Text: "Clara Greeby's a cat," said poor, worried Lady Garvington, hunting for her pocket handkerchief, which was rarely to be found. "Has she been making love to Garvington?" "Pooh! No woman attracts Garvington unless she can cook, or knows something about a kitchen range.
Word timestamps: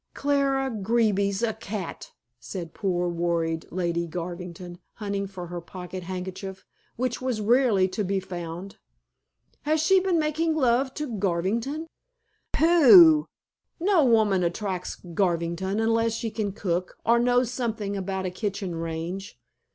"Clara 0.15 0.71
Greeby's 0.71 1.43
a 1.43 1.53
cat," 1.53 2.11
said 2.39 2.73
poor, 2.73 3.07
worried 3.07 3.67
Lady 3.69 4.07
Garvington, 4.07 4.79
hunting 4.93 5.27
for 5.27 5.45
her 5.45 5.61
pocket 5.61 6.01
handkerchief, 6.01 6.65
which 6.95 7.21
was 7.21 7.39
rarely 7.39 7.87
to 7.89 8.03
be 8.03 8.19
found. 8.19 8.77
"Has 9.61 9.79
she 9.79 9.99
been 9.99 10.17
making 10.17 10.55
love 10.55 10.95
to 10.95 11.05
Garvington?" 11.05 11.85
"Pooh! 12.51 13.27
No 13.79 14.03
woman 14.03 14.43
attracts 14.43 14.95
Garvington 14.95 15.79
unless 15.79 16.13
she 16.15 16.31
can 16.31 16.51
cook, 16.51 16.97
or 17.05 17.19
knows 17.19 17.51
something 17.51 17.95
about 17.95 18.25
a 18.25 18.31
kitchen 18.31 18.73
range. 18.73 19.37